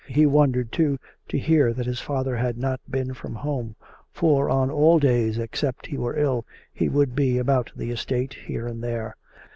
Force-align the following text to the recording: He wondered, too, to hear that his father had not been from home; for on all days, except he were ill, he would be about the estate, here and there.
He 0.07 0.25
wondered, 0.25 0.71
too, 0.71 0.97
to 1.27 1.37
hear 1.37 1.73
that 1.73 1.85
his 1.85 1.99
father 1.99 2.35
had 2.35 2.57
not 2.57 2.79
been 2.89 3.13
from 3.13 3.35
home; 3.35 3.75
for 4.11 4.49
on 4.49 4.71
all 4.71 4.97
days, 4.97 5.37
except 5.37 5.85
he 5.85 5.97
were 5.99 6.17
ill, 6.17 6.43
he 6.73 6.89
would 6.89 7.13
be 7.15 7.37
about 7.37 7.71
the 7.75 7.91
estate, 7.91 8.33
here 8.47 8.65
and 8.65 8.83
there. 8.83 9.15